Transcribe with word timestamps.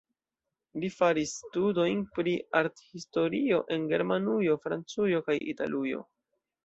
Li 0.83 0.87
faris 0.93 1.33
studojn 1.41 2.01
pri 2.15 2.33
arthistorio 2.61 3.59
en 3.77 3.85
Germanujo, 3.93 4.57
Francujo 4.65 5.21
kaj 5.29 5.37
Italujo. 5.55 6.03